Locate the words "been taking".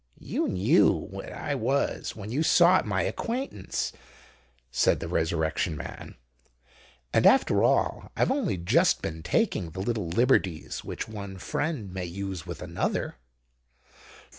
9.03-9.69